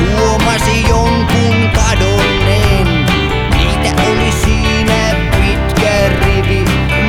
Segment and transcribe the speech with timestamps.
[0.00, 3.06] Huomasi jonkun kadonneen.
[3.50, 6.64] Niitä oli siinä pitkä rivi,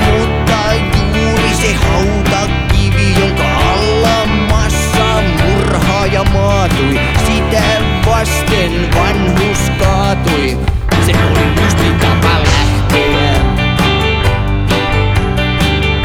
[0.06, 0.74] mutta
[1.16, 7.00] juuri se hautakivi, jonka alla massa murhaaja maatui.
[7.26, 7.64] Sitä
[8.06, 10.58] vasten vanhus kaatui.
[11.06, 13.34] Se oli musti tapa lähteä.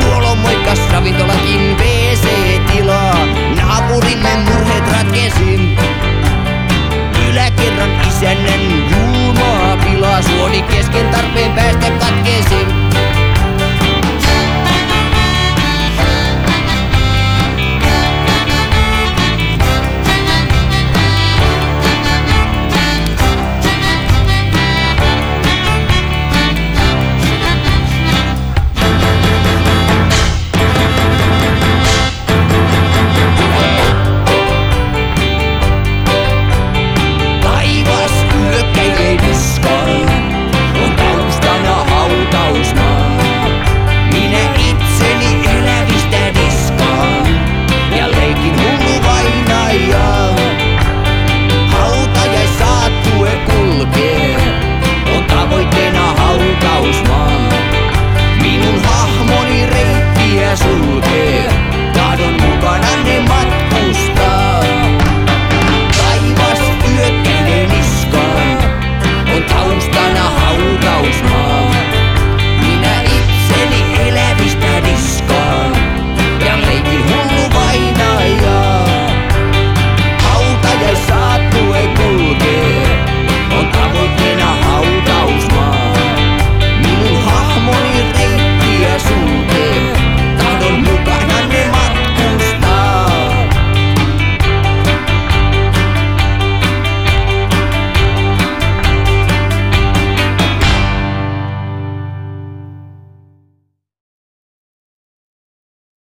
[0.01, 3.27] Tuolla on moikas ravintolakin WC-tilaa.
[3.56, 5.79] Naapurimme murheet ratkesin.
[8.21, 8.78] and then